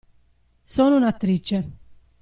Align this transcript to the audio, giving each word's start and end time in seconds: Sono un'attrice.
Sono 0.63 0.95
un'attrice. 0.95 1.69